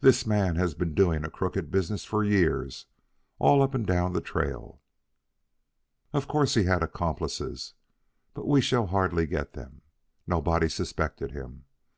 "This 0.00 0.24
man 0.26 0.56
has 0.56 0.72
been 0.72 0.94
doing 0.94 1.24
a 1.26 1.30
crooked 1.30 1.70
business 1.70 2.06
for 2.06 2.24
years, 2.24 2.86
all 3.38 3.60
up 3.60 3.74
and 3.74 3.86
down 3.86 4.14
the 4.14 4.22
trail. 4.22 4.80
Of 6.14 6.26
course 6.26 6.54
he 6.54 6.64
had 6.64 6.82
accomplices, 6.82 7.74
but 8.32 8.48
we 8.48 8.62
shall 8.62 8.86
hardly 8.86 9.26
get 9.26 9.52
them. 9.52 9.82
Nobody 10.26 10.70
suspected 10.70 11.32
him. 11.32 11.66